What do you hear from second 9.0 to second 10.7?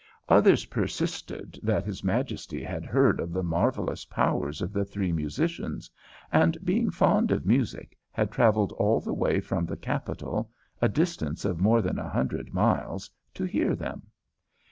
way from the capital,